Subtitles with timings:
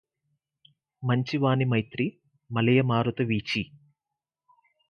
[1.03, 2.07] మంచి వాని మైత్రి
[2.49, 3.63] మలయమారుత వీచి